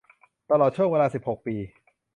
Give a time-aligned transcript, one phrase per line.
[0.49, 1.55] ตลอดช่วงเวลา สิบหก ปี